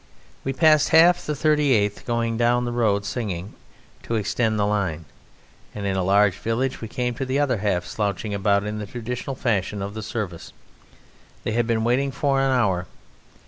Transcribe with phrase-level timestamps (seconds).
[0.43, 3.53] We passed half the 38th, going down the road singing,
[4.01, 5.05] to extend the line,
[5.75, 8.87] and in a large village we came to the other half, slouching about in the
[8.87, 10.53] traditional fashion of the Service;
[11.43, 12.87] they had been waiting for an hour.